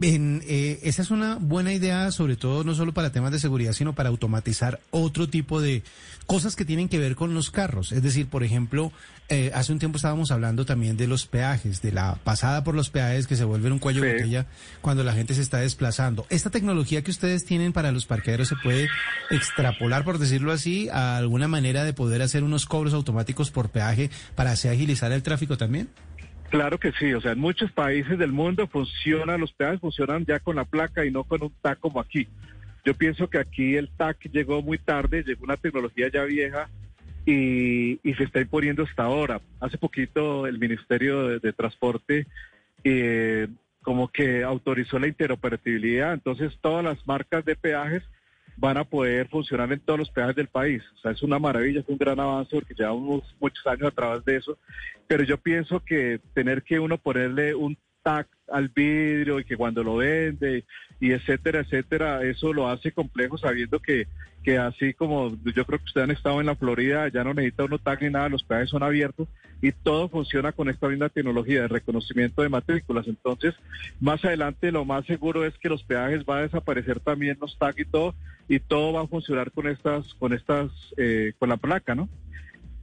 En, 0.00 0.42
eh, 0.46 0.80
esa 0.82 1.02
es 1.02 1.10
una 1.10 1.36
buena 1.36 1.72
idea, 1.72 2.10
sobre 2.10 2.36
todo 2.36 2.62
no 2.62 2.74
solo 2.74 2.92
para 2.92 3.10
temas 3.10 3.32
de 3.32 3.38
seguridad, 3.38 3.72
sino 3.72 3.94
para 3.94 4.10
automatizar 4.10 4.80
otro 4.90 5.28
tipo 5.28 5.60
de 5.60 5.82
cosas 6.26 6.56
que 6.56 6.64
tienen 6.64 6.88
que 6.88 6.98
ver 6.98 7.16
con 7.16 7.34
los 7.34 7.50
carros. 7.50 7.92
Es 7.92 8.02
decir, 8.02 8.26
por 8.26 8.44
ejemplo, 8.44 8.92
eh, 9.28 9.50
hace 9.54 9.72
un 9.72 9.78
tiempo 9.78 9.96
estábamos 9.96 10.30
hablando 10.30 10.66
también 10.66 10.96
de 10.96 11.06
los 11.06 11.26
peajes, 11.26 11.80
de 11.80 11.92
la 11.92 12.16
pasada 12.16 12.64
por 12.64 12.74
los 12.74 12.90
peajes 12.90 13.26
que 13.26 13.36
se 13.36 13.44
vuelven 13.44 13.72
un 13.72 13.78
cuello 13.78 14.02
de 14.02 14.12
botella 14.12 14.46
cuando 14.82 15.04
la 15.04 15.14
gente 15.14 15.34
se 15.34 15.40
está 15.42 15.58
desplazando. 15.58 16.26
¿Esta 16.28 16.50
tecnología 16.50 17.02
que 17.02 17.10
ustedes 17.10 17.44
tienen 17.44 17.72
para 17.72 17.92
los 17.92 18.04
parqueaderos 18.04 18.48
se 18.48 18.56
puede 18.56 18.88
extrapolar, 19.30 20.04
por 20.04 20.18
decirlo 20.18 20.52
así, 20.52 20.88
a 20.90 21.16
alguna 21.16 21.48
manera 21.48 21.82
de 21.84 21.94
poder 21.94 22.20
hacer 22.20 22.44
unos 22.44 22.66
cobros 22.66 22.92
automáticos 22.92 23.50
por 23.50 23.70
peaje 23.70 24.10
para 24.34 24.52
así 24.52 24.68
agilizar 24.68 25.12
el 25.12 25.22
tráfico 25.22 25.56
también? 25.56 25.88
Claro 26.52 26.78
que 26.78 26.92
sí, 26.92 27.14
o 27.14 27.20
sea, 27.22 27.32
en 27.32 27.38
muchos 27.38 27.72
países 27.72 28.18
del 28.18 28.30
mundo 28.30 28.66
funcionan, 28.66 29.40
los 29.40 29.54
peajes 29.54 29.80
funcionan 29.80 30.26
ya 30.26 30.38
con 30.38 30.56
la 30.56 30.66
placa 30.66 31.06
y 31.06 31.10
no 31.10 31.24
con 31.24 31.42
un 31.42 31.54
TAC 31.62 31.80
como 31.80 31.98
aquí. 31.98 32.28
Yo 32.84 32.92
pienso 32.92 33.30
que 33.30 33.38
aquí 33.38 33.74
el 33.74 33.88
TAC 33.88 34.28
llegó 34.30 34.60
muy 34.60 34.76
tarde, 34.76 35.24
llegó 35.24 35.44
una 35.44 35.56
tecnología 35.56 36.10
ya 36.12 36.24
vieja 36.24 36.68
y, 37.24 37.98
se 38.04 38.24
está 38.24 38.42
imponiendo 38.42 38.82
hasta 38.82 39.04
ahora. 39.04 39.40
Hace 39.60 39.78
poquito 39.78 40.46
el 40.46 40.58
Ministerio 40.58 41.38
de, 41.38 41.52
Transporte 41.54 42.26
eh, 42.84 43.48
como 43.80 44.08
que 44.08 44.44
autorizó 44.44 44.98
la 44.98 45.08
interoperabilidad, 45.08 46.12
entonces 46.12 46.52
todas 46.60 46.84
las 46.84 47.06
marcas 47.06 47.46
de 47.46 47.56
peajes 47.56 48.02
van 48.56 48.76
a 48.76 48.84
poder 48.84 49.28
funcionar 49.28 49.72
en 49.72 49.80
todos 49.80 49.98
los 49.98 50.10
peajes 50.10 50.36
del 50.36 50.48
país. 50.48 50.82
O 50.96 50.98
sea, 50.98 51.12
es 51.12 51.22
una 51.22 51.38
maravilla, 51.38 51.80
es 51.80 51.88
un 51.88 51.98
gran 51.98 52.20
avance 52.20 52.54
porque 52.54 52.74
llevamos 52.74 53.22
muchos 53.40 53.66
años 53.66 53.88
a 53.88 53.90
través 53.90 54.24
de 54.24 54.36
eso. 54.36 54.58
Pero 55.06 55.24
yo 55.24 55.38
pienso 55.38 55.80
que 55.80 56.20
tener 56.34 56.62
que 56.62 56.78
uno 56.78 56.98
ponerle 56.98 57.54
un 57.54 57.76
tag 58.02 58.26
al 58.50 58.68
vidrio 58.68 59.40
y 59.40 59.44
que 59.44 59.56
cuando 59.56 59.82
lo 59.82 59.96
vende 59.96 60.64
y 61.00 61.12
etcétera, 61.12 61.60
etcétera, 61.60 62.22
eso 62.22 62.52
lo 62.52 62.68
hace 62.68 62.92
complejo 62.92 63.36
sabiendo 63.36 63.80
que, 63.80 64.06
que 64.44 64.58
así 64.58 64.94
como 64.94 65.36
yo 65.44 65.64
creo 65.64 65.78
que 65.78 65.86
ustedes 65.86 66.04
han 66.04 66.10
estado 66.14 66.40
en 66.40 66.46
la 66.46 66.54
Florida, 66.54 67.08
ya 67.08 67.24
no 67.24 67.34
necesita 67.34 67.64
uno 67.64 67.78
tag 67.78 68.02
ni 68.02 68.10
nada, 68.10 68.28
los 68.28 68.44
peajes 68.44 68.70
son 68.70 68.82
abiertos 68.82 69.28
y 69.60 69.72
todo 69.72 70.08
funciona 70.08 70.52
con 70.52 70.68
esta 70.68 70.88
misma 70.88 71.08
tecnología 71.08 71.62
de 71.62 71.68
reconocimiento 71.68 72.42
de 72.42 72.48
matrículas. 72.48 73.06
Entonces, 73.06 73.54
más 74.00 74.24
adelante 74.24 74.72
lo 74.72 74.84
más 74.84 75.06
seguro 75.06 75.44
es 75.44 75.56
que 75.58 75.68
los 75.68 75.82
peajes 75.84 76.24
va 76.24 76.38
a 76.38 76.42
desaparecer 76.42 77.00
también 77.00 77.38
los 77.40 77.58
tag 77.58 77.74
y 77.78 77.84
todo 77.84 78.14
y 78.48 78.60
todo 78.60 78.92
va 78.92 79.02
a 79.02 79.06
funcionar 79.06 79.50
con 79.52 79.66
estas, 79.68 80.14
con 80.14 80.32
estas, 80.32 80.70
eh, 80.96 81.32
con 81.38 81.48
la 81.48 81.56
placa, 81.56 81.94
¿no? 81.94 82.08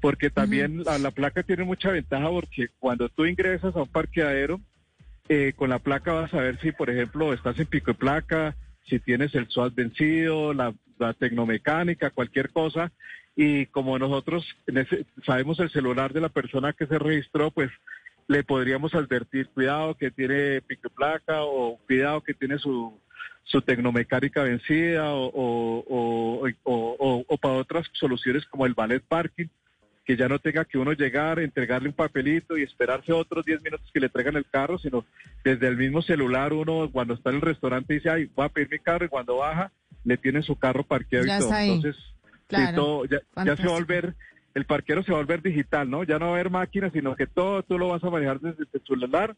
Porque 0.02 0.30
también 0.30 0.84
la, 0.84 0.98
la 0.98 1.12
placa 1.12 1.44
tiene 1.44 1.66
mucha 1.66 1.92
ventaja 1.92 2.30
porque 2.30 2.70
cuando 2.80 3.10
tú 3.10 3.26
ingresas 3.26 3.76
a 3.76 3.82
un 3.82 3.88
parqueadero, 3.90 4.62
eh, 5.30 5.54
con 5.56 5.70
la 5.70 5.80
placa 5.80 6.12
vas 6.14 6.34
a 6.34 6.42
ver 6.42 6.60
si, 6.60 6.72
por 6.72 6.90
ejemplo, 6.90 7.32
estás 7.34 7.58
en 7.60 7.68
pico 7.68 7.92
de 7.92 7.98
placa, 7.98 8.56
si 8.88 9.00
tienes 9.00 9.34
el 9.36 9.48
SWAT 9.48 9.74
vencido, 9.76 10.54
la, 10.54 10.74
tecnomecánica, 11.18 12.10
cualquier 12.10 12.50
cosa. 12.50 12.92
Y 13.36 13.68
como 13.68 13.98
nosotros 13.98 14.44
sabemos 15.26 15.60
el 15.60 15.70
celular 15.70 16.12
de 16.12 16.20
la 16.22 16.30
persona 16.30 16.74
que 16.74 16.88
se 16.88 17.00
registró, 17.00 17.52
pues 17.52 17.70
le 18.28 18.44
podríamos 18.44 18.94
advertir, 18.94 19.48
cuidado 19.50 19.96
que 19.96 20.12
tiene 20.12 20.62
pico 20.62 20.90
de 20.90 20.96
placa 20.96 21.44
o 21.44 21.78
cuidado 21.88 22.22
que 22.22 22.34
tiene 22.34 22.58
su, 22.58 23.00
su 23.44 23.62
tecnomecánica 23.62 24.44
vencida 24.44 25.14
o- 25.14 25.32
o- 25.86 27.26
o 27.28 27.38
para 27.38 27.54
otras 27.54 27.88
soluciones 27.94 28.46
como 28.48 28.66
el 28.66 28.74
ballet 28.74 29.04
parking 29.08 29.48
que 30.10 30.18
ya 30.18 30.28
no 30.28 30.40
tenga 30.40 30.66
que 30.66 30.80
uno 30.80 30.94
llegar, 30.94 31.38
entregarle 31.38 31.90
un 31.90 31.94
papelito 31.94 32.58
y 32.58 32.64
esperarse 32.64 33.14
otros 33.14 33.46
10 33.46 33.62
minutos 33.62 33.92
que 33.94 34.00
le 34.00 34.10
traigan 34.10 34.38
el 34.38 34.46
carro, 34.50 34.80
sino 34.80 35.06
desde 35.44 35.68
el 35.68 35.78
mismo 35.78 36.02
celular 36.02 36.52
uno 36.52 36.90
cuando 36.92 37.14
está 37.14 37.30
en 37.30 37.36
el 37.36 37.42
restaurante 37.44 37.94
dice, 37.94 38.10
ay, 38.10 38.28
voy 38.34 38.48
a 38.48 38.50
pedir 38.50 38.72
mi 38.72 38.80
carro 38.80 39.06
y 39.06 39.08
cuando 39.08 39.38
baja 39.38 39.72
le 40.04 40.18
tiene 40.18 40.42
su 40.42 40.56
carro 40.56 40.84
parqueado 40.84 41.28
Ya 41.28 41.36
y 41.36 41.40
todo. 41.40 41.54
Entonces, 41.54 41.96
sí, 41.96 42.16
Claro. 42.48 42.76
todo, 42.76 43.06
ya, 43.06 43.20
ya 43.46 43.56
se 43.56 43.68
va 43.68 43.70
a 43.70 43.74
volver, 43.74 44.16
el 44.56 44.66
parquero 44.66 45.04
se 45.04 45.12
va 45.12 45.20
a 45.20 45.22
volver 45.22 45.44
digital, 45.44 45.88
¿no? 45.88 46.04
Ya 46.04 46.18
no 46.18 46.26
va 46.26 46.32
a 46.32 46.34
haber 46.40 46.50
máquinas, 46.50 46.92
sino 46.92 47.16
que 47.16 47.28
todo 47.28 47.62
tú 47.62 47.78
lo 47.78 47.90
vas 47.90 48.04
a 48.04 48.10
manejar 48.10 48.40
desde 48.40 48.66
tu 48.66 48.80
celular 48.80 49.36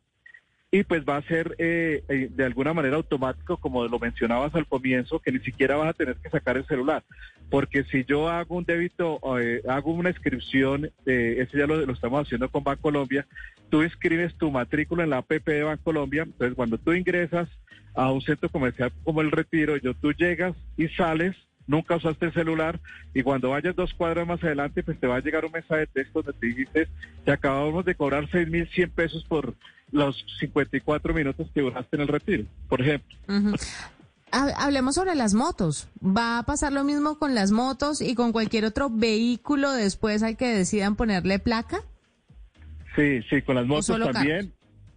y 0.74 0.84
pues 0.84 1.04
va 1.04 1.18
a 1.18 1.22
ser 1.24 1.54
eh, 1.58 2.02
eh, 2.08 2.30
de 2.32 2.46
alguna 2.46 2.74
manera 2.74 2.96
automático, 2.96 3.58
como 3.58 3.86
lo 3.88 4.00
mencionabas 4.00 4.56
al 4.56 4.66
comienzo, 4.66 5.20
que 5.20 5.34
ni 5.34 5.40
siquiera 5.40 5.76
vas 5.76 5.90
a 5.90 5.94
tener 5.94 6.16
que 6.16 6.30
sacar 6.30 6.56
el 6.56 6.66
celular. 6.66 7.04
Porque 7.50 7.84
si 7.84 8.06
yo 8.06 8.30
hago 8.30 8.56
un 8.56 8.64
débito, 8.64 9.20
eh, 9.38 9.62
hago 9.68 9.92
una 9.92 10.10
inscripción, 10.10 10.90
eh, 11.06 11.36
eso 11.40 11.58
ya 11.58 11.68
lo, 11.68 11.86
lo 11.86 11.92
estamos 11.92 12.26
haciendo 12.26 12.50
con 12.50 12.64
Bancolombia, 12.64 13.28
tú 13.70 13.84
inscribes 13.84 14.34
tu 14.36 14.50
matrícula 14.50 15.04
en 15.04 15.10
la 15.10 15.18
APP 15.18 15.46
de 15.46 15.64
Bancolombia, 15.64 16.24
entonces 16.24 16.56
cuando 16.56 16.78
tú 16.78 16.94
ingresas 16.94 17.50
a 17.94 18.10
un 18.10 18.22
centro 18.22 18.48
comercial 18.48 18.94
como 19.04 19.20
el 19.20 19.32
Retiro, 19.32 19.76
yo 19.76 19.94
tú 19.94 20.14
llegas 20.14 20.56
y 20.78 20.88
sales, 20.88 21.36
nunca 21.68 21.98
usaste 21.98 22.28
el 22.28 22.34
celular 22.34 22.80
y 23.14 23.24
cuando 23.24 23.50
vayas 23.50 23.76
dos 23.76 23.94
cuadras 23.94 24.26
más 24.26 24.42
adelante, 24.42 24.84
pues 24.84 24.98
te 25.00 25.08
va 25.08 25.18
a 25.18 25.22
llegar 25.22 25.44
un 25.44 25.52
mensaje 25.52 25.82
de 25.82 25.88
texto 25.88 26.22
donde 26.22 26.40
te 26.40 26.48
dijiste, 26.48 26.88
te 27.26 27.32
acabamos 27.32 27.84
de 27.84 27.96
cobrar 27.96 28.28
6.100 28.30 28.92
pesos 28.92 29.26
por 29.26 29.56
los 29.92 30.26
54 30.40 31.14
minutos 31.14 31.48
que 31.54 31.62
duraste 31.62 31.96
en 31.96 32.02
el 32.02 32.08
Retiro, 32.08 32.46
por 32.68 32.82
ejemplo. 32.82 33.18
Hablemos 34.32 34.96
sobre 34.96 35.16
las 35.16 35.34
motos. 35.34 35.88
¿Va 36.02 36.40
a 36.40 36.44
pasar 36.44 36.72
lo 36.72 36.84
mismo 36.84 37.20
con 37.20 37.36
las 37.36 37.52
motos 37.52 38.02
y 38.02 38.16
con 38.16 38.32
cualquier 38.32 38.66
otro 38.66 38.90
vehículo 38.90 39.72
después 39.72 40.24
al 40.24 40.38
que 40.38 40.48
decidan 40.48 40.96
ponerle 40.96 41.40
placa? 41.40 41.82
Sí, 42.96 43.22
sí, 43.30 43.42
con 43.42 43.56
las 43.56 43.66
motos 43.66 43.88
también. 44.12 44.54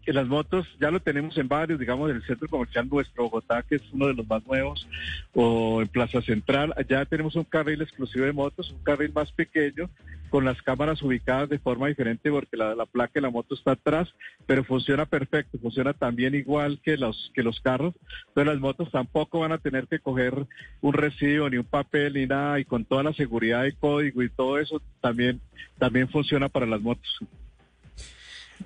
Las 0.06 0.26
motos 0.26 0.66
ya 0.80 0.90
lo 0.90 1.00
tenemos 1.00 1.37
en 1.38 1.49
varios, 1.49 1.78
digamos, 1.78 2.11
en 2.11 2.16
el 2.16 2.23
centro 2.25 2.49
comercial 2.49 2.88
nuestro, 2.88 3.25
Bogotá, 3.25 3.62
que 3.62 3.76
es 3.76 3.82
uno 3.92 4.06
de 4.06 4.14
los 4.14 4.26
más 4.28 4.46
nuevos, 4.46 4.87
o 5.32 5.80
en 5.80 5.88
Plaza 5.88 6.20
Central. 6.20 6.75
Allá 6.76 7.04
tenemos 7.06 7.37
un 7.37 7.44
carril 7.44 7.80
exclusivo 7.82 8.25
de 8.25 8.32
motos, 8.32 8.70
un 8.70 8.82
carril 8.82 9.12
más 9.14 9.32
pequeño, 9.32 9.88
con 10.28 10.44
las 10.44 10.61
cámaras 10.62 11.00
ubicadas 11.00 11.49
de 11.49 11.58
forma 11.58 11.87
diferente, 11.87 12.30
porque 12.30 12.56
la, 12.56 12.75
la 12.75 12.87
placa 12.87 13.12
de 13.14 13.20
la 13.20 13.30
moto 13.30 13.54
está 13.54 13.73
atrás, 13.73 14.12
pero 14.46 14.64
funciona 14.64 15.06
perfecto, 15.06 15.58
funciona 15.58 15.92
también 15.92 16.34
igual 16.34 16.80
que 16.82 16.96
los, 16.96 17.30
que 17.34 17.42
los 17.42 17.61
carros. 17.61 17.94
Entonces 18.28 18.52
las 18.52 18.61
motos 18.61 18.90
tampoco 18.90 19.40
van 19.40 19.52
a 19.52 19.58
tener 19.58 19.87
que 19.87 20.00
coger 20.00 20.46
un 20.80 20.92
recibo, 20.92 21.49
ni 21.49 21.56
un 21.56 21.64
papel, 21.64 22.14
ni 22.14 22.26
nada, 22.26 22.58
y 22.58 22.64
con 22.64 22.84
toda 22.84 23.04
la 23.04 23.12
seguridad 23.12 23.62
de 23.62 23.75
código 23.75 24.23
y 24.23 24.28
todo 24.28 24.58
eso, 24.58 24.82
también, 25.00 25.40
también 25.78 26.08
funciona 26.08 26.49
para 26.49 26.66
las 26.66 26.80
motos. 26.80 27.20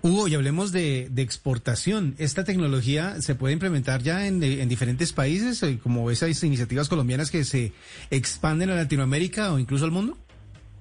Hugo, 0.03 0.29
y 0.29 0.35
hablemos 0.35 0.73
de, 0.73 1.11
exportación. 1.17 2.15
¿Esta 2.19 2.45
tecnología 2.45 3.21
se 3.21 3.35
puede 3.35 3.55
implementar 3.55 4.03
ya 4.03 4.27
en, 4.27 4.43
en 4.43 4.69
diferentes 4.69 5.13
países, 5.13 5.63
eh, 5.63 5.79
como 5.83 6.11
esas 6.11 6.43
iniciativas 6.45 6.89
colombianas 6.89 7.31
que 7.31 7.45
se 7.45 7.73
expanden 8.11 8.71
a 8.71 8.77
Latinoamérica 8.77 9.53
o 9.53 9.59
incluso 9.59 9.85
al 9.85 9.91
mundo? 9.91 10.17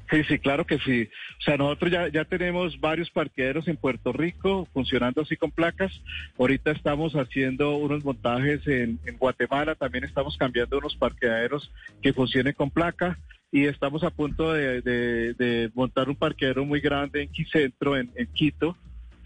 Sí, 0.09 0.23
sí, 0.23 0.39
claro 0.39 0.65
que 0.65 0.77
sí. 0.79 1.09
O 1.39 1.41
sea, 1.41 1.57
nosotros 1.57 1.91
ya, 1.91 2.25
tenemos 2.25 2.79
varios 2.79 3.09
parqueaderos 3.09 3.67
en 3.67 3.75
Puerto 3.75 4.13
Rico 4.13 4.67
funcionando 4.73 5.21
así 5.21 5.35
con 5.35 5.51
placas. 5.51 5.91
Ahorita 6.39 6.71
estamos 6.71 7.13
haciendo 7.15 7.75
unos 7.75 8.05
montajes 8.05 8.65
en, 8.67 8.99
Guatemala, 9.19 9.75
también 9.75 10.05
estamos 10.05 10.37
cambiando 10.37 10.77
unos 10.77 10.95
parqueaderos 10.95 11.71
que 12.01 12.13
funcionen 12.13 12.53
con 12.53 12.69
placa 12.69 13.19
y 13.51 13.65
estamos 13.65 14.03
a 14.03 14.09
punto 14.09 14.53
de, 14.53 15.71
montar 15.73 16.09
un 16.09 16.15
parqueadero 16.15 16.63
muy 16.63 16.79
grande 16.79 17.23
en 17.23 17.31
Quicentro, 17.31 17.97
en, 17.97 18.09
en 18.15 18.27
Quito, 18.27 18.77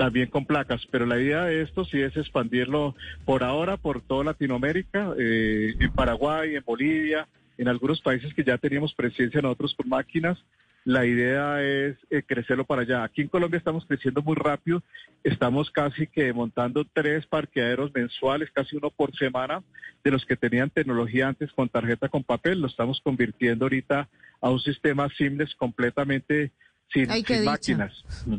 también 0.02 0.32
con 0.32 0.46
placas. 0.46 0.82
Pero 0.90 1.06
la 1.06 1.20
idea 1.20 1.44
de 1.44 1.62
esto 1.62 1.86
sí 1.86 2.02
es 2.02 2.18
expandirlo 2.18 2.96
por 3.24 3.44
ahora 3.44 3.78
por 3.78 4.02
toda 4.02 4.24
Latinoamérica, 4.24 5.14
eh, 5.16 5.76
en 5.80 5.92
Paraguay, 5.92 6.56
en 6.56 6.64
Bolivia, 6.66 7.28
en 7.60 7.68
algunos 7.68 8.02
países 8.02 8.34
que 8.34 8.44
ya 8.44 8.58
teníamos 8.58 8.96
presencia 8.96 9.44
nosotros 9.44 9.76
con 9.76 9.88
máquinas. 9.90 10.40
La 10.86 11.06
idea 11.06 11.62
es 11.62 11.98
eh, 12.10 12.24
crecerlo 12.26 12.66
para 12.66 12.82
allá. 12.82 13.04
Aquí 13.04 13.22
en 13.22 13.28
Colombia 13.28 13.60
estamos 13.60 13.86
creciendo 13.86 14.24
muy 14.24 14.36
rápido. 14.36 14.82
Estamos 15.24 15.70
casi 15.70 16.08
que 16.08 16.34
montando 16.34 16.84
tres 16.92 17.28
parqueaderos 17.28 17.94
mensuales, 17.94 18.50
casi 18.50 18.78
uno 18.78 18.90
por 18.90 19.16
semana, 19.16 19.62
de 20.04 20.10
los 20.10 20.26
que 20.26 20.36
tenían 20.36 20.72
tecnología 20.72 21.28
antes 21.28 21.52
con 21.52 21.70
tarjeta 21.70 22.10
con 22.10 22.24
papel. 22.24 22.60
Lo 22.60 22.66
estamos 22.66 23.02
convirtiendo 23.02 23.66
ahorita 23.66 24.10
a 24.42 24.50
un 24.50 24.62
sistema 24.62 25.08
seamless 25.16 25.54
completamente 25.54 26.52
sin, 26.92 27.12
Ay, 27.12 27.24
máquinas. 27.46 28.04
Mm. 28.26 28.38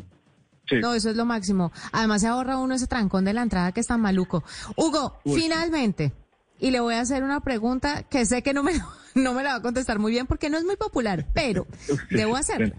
Sí. 0.67 0.75
No, 0.81 0.93
eso 0.93 1.09
es 1.09 1.15
lo 1.15 1.25
máximo. 1.25 1.71
Además 1.91 2.21
se 2.21 2.27
ahorra 2.27 2.57
uno 2.57 2.75
ese 2.75 2.87
trancón 2.87 3.25
de 3.25 3.33
la 3.33 3.41
entrada 3.41 3.71
que 3.71 3.81
es 3.81 3.87
tan 3.87 4.01
maluco. 4.01 4.43
Hugo, 4.77 5.19
Uy, 5.25 5.41
finalmente, 5.41 6.13
y 6.59 6.71
le 6.71 6.79
voy 6.79 6.93
a 6.95 7.01
hacer 7.01 7.23
una 7.23 7.41
pregunta 7.41 8.03
que 8.03 8.25
sé 8.25 8.41
que 8.41 8.53
no 8.53 8.63
me, 8.63 8.71
no 9.15 9.33
me 9.33 9.43
la 9.43 9.51
va 9.51 9.55
a 9.57 9.61
contestar 9.61 9.99
muy 9.99 10.11
bien 10.11 10.27
porque 10.27 10.49
no 10.49 10.57
es 10.57 10.63
muy 10.63 10.77
popular, 10.77 11.27
pero 11.33 11.67
debo 12.09 12.37
hazla. 12.37 12.71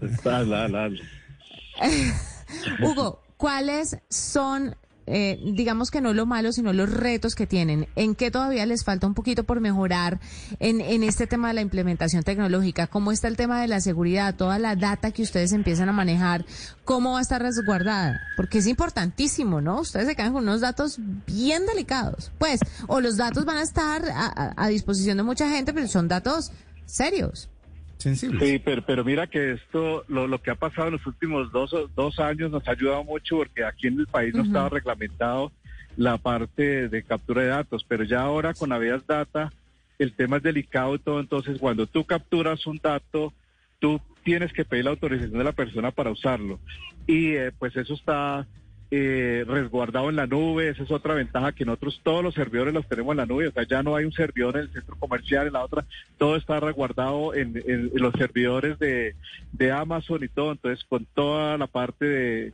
Hugo, 2.81 3.21
¿cuáles 3.37 3.97
son, 4.09 4.75
eh, 5.07 5.39
digamos 5.53 5.91
que 5.91 6.01
no 6.01 6.13
lo 6.13 6.25
malo, 6.25 6.51
sino 6.51 6.73
los 6.73 6.91
retos 6.91 7.35
que 7.35 7.45
tienen? 7.47 7.87
¿En 7.95 8.15
qué 8.15 8.31
todavía 8.31 8.65
les 8.65 8.83
falta 8.83 9.05
un 9.07 9.13
poquito 9.13 9.43
por 9.43 9.59
mejorar 9.61 10.19
en, 10.59 10.81
en 10.81 11.03
este 11.03 11.27
tema 11.27 11.49
de 11.49 11.53
la 11.55 11.61
implementación 11.61 12.23
tecnológica? 12.23 12.87
¿Cómo 12.87 13.11
está 13.11 13.27
el 13.27 13.37
tema 13.37 13.61
de 13.61 13.67
la 13.67 13.81
seguridad? 13.81 14.35
Toda 14.35 14.59
la 14.59 14.75
data 14.75 15.11
que 15.11 15.21
ustedes 15.23 15.51
empiezan 15.53 15.89
a 15.89 15.93
manejar, 15.93 16.45
¿cómo 16.83 17.13
va 17.13 17.19
a 17.19 17.21
estar 17.21 17.41
resguardada? 17.41 18.21
Porque 18.35 18.57
es 18.59 18.67
importantísimo, 18.67 19.61
¿no? 19.61 19.81
Ustedes 19.81 20.07
se 20.07 20.15
quedan 20.15 20.33
con 20.33 20.43
unos 20.43 20.61
datos 20.61 20.97
bien 21.27 21.65
delicados. 21.65 22.31
Pues, 22.37 22.59
o 22.87 23.01
los 23.01 23.17
datos 23.17 23.45
van 23.45 23.57
a 23.57 23.63
estar 23.63 24.03
a, 24.09 24.25
a- 24.27 24.53
a 24.57 24.67
disposición 24.69 25.17
de 25.17 25.23
mucha 25.23 25.49
gente, 25.49 25.73
pero 25.73 25.87
son 25.87 26.07
datos 26.07 26.51
serios. 26.85 27.49
Sensibles. 28.05 28.47
Sí, 28.47 28.61
pero, 28.63 28.83
pero 28.83 29.03
mira 29.03 29.25
que 29.25 29.53
esto, 29.53 30.05
lo, 30.07 30.27
lo 30.27 30.39
que 30.39 30.51
ha 30.51 30.55
pasado 30.55 30.89
en 30.89 30.93
los 30.93 31.07
últimos 31.07 31.51
dos, 31.51 31.75
dos 31.95 32.19
años 32.19 32.51
nos 32.51 32.67
ha 32.67 32.73
ayudado 32.73 33.03
mucho 33.03 33.37
porque 33.37 33.63
aquí 33.63 33.87
en 33.87 33.99
el 33.99 34.05
país 34.05 34.35
no 34.35 34.43
estaba 34.43 34.69
reglamentado 34.69 35.51
la 35.97 36.19
parte 36.19 36.87
de 36.87 37.01
captura 37.01 37.41
de 37.41 37.47
datos, 37.47 37.83
pero 37.87 38.03
ya 38.03 38.21
ahora 38.21 38.53
con 38.53 38.71
Avias 38.71 39.07
Data 39.07 39.51
el 39.97 40.13
tema 40.13 40.37
es 40.37 40.43
delicado 40.43 40.93
y 40.93 40.99
todo, 40.99 41.19
entonces 41.19 41.57
cuando 41.57 41.87
tú 41.87 42.05
capturas 42.05 42.67
un 42.67 42.77
dato, 42.77 43.33
tú 43.79 43.99
tienes 44.23 44.53
que 44.53 44.65
pedir 44.65 44.85
la 44.85 44.91
autorización 44.91 45.39
de 45.39 45.43
la 45.43 45.53
persona 45.53 45.89
para 45.89 46.11
usarlo. 46.11 46.59
Y 47.07 47.29
eh, 47.31 47.53
pues 47.57 47.75
eso 47.75 47.95
está 47.95 48.45
eh, 48.97 49.43
resguardado 49.45 50.09
en 50.09 50.15
la 50.15 50.25
nube, 50.25 50.69
esa 50.69 50.83
es 50.83 50.89
otra 50.89 51.15
ventaja 51.15 51.51
que 51.51 51.65
nosotros 51.65 51.99
todos 52.01 52.23
los 52.23 52.33
servidores 52.33 52.73
los 52.73 52.87
tenemos 52.87 53.11
en 53.11 53.17
la 53.17 53.25
nube, 53.25 53.49
o 53.49 53.51
sea, 53.51 53.63
ya 53.63 53.83
no 53.83 53.93
hay 53.93 54.05
un 54.05 54.13
servidor 54.13 54.55
en 54.55 54.63
el 54.63 54.71
centro 54.71 54.95
comercial, 54.95 55.47
en 55.47 55.53
la 55.53 55.65
otra, 55.65 55.83
todo 56.17 56.37
está 56.37 56.61
resguardado 56.61 57.33
en, 57.33 57.61
los 57.93 58.13
servidores 58.13 58.79
de, 58.79 59.15
Amazon 59.69 60.23
y 60.23 60.29
todo, 60.29 60.53
entonces 60.53 60.85
con 60.85 61.05
toda 61.13 61.57
la 61.57 61.67
parte 61.67 62.05
de, 62.05 62.53